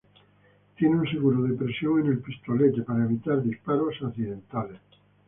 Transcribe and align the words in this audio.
Tiene 0.77 0.95
un 0.99 1.07
seguro 1.11 1.43
de 1.43 1.53
presión 1.53 1.99
en 2.01 2.07
el 2.07 2.17
pistolete 2.23 2.81
para 2.81 3.03
evitar 3.03 3.43
disparos 3.43 3.93
accidentales. 4.03 4.79